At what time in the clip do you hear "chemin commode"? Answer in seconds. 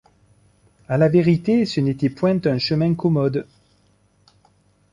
2.57-3.45